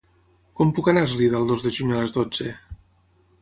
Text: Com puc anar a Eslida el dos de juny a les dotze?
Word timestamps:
Com 0.59 0.71
puc 0.79 0.89
anar 0.93 1.03
a 1.05 1.09
Eslida 1.09 1.41
el 1.41 1.45
dos 1.51 1.67
de 1.67 1.73
juny 1.77 1.93
a 1.93 2.01
les 2.05 2.17
dotze? 2.17 2.55